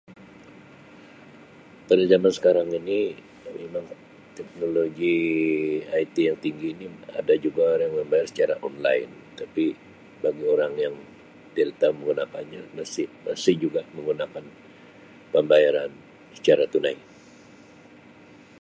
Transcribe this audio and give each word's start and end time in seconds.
"Pada 1.87 2.03
zaman 2.11 2.33
sekarang 2.37 2.69
ini, 2.79 3.01
memang 3.59 3.85
teknologi 4.37 5.17
""IT"" 6.03 6.15
yang 6.27 6.39
tinggi 6.45 6.67
ini 6.75 6.87
ada 7.19 7.33
juga 7.45 7.61
orang 7.77 7.91
membayar 8.01 8.25
secara 8.29 8.53
""online"" 8.67 9.11
tapi 9.39 9.65
bagi 10.25 10.41
orang 10.55 10.73
yang 10.83 10.95
tidak 11.55 11.75
tahu 11.79 11.93
menggunakannya 12.01 12.61
nasi-masih 12.77 13.55
juga 13.63 13.81
menggunakan 13.95 14.41
pembayaran 15.33 15.91
secara 16.37 16.63
tunai." 16.73 16.95